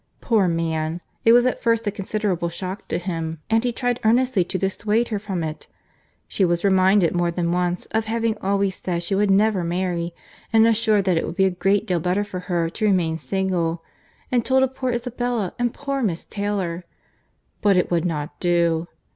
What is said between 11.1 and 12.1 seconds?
it would be a great deal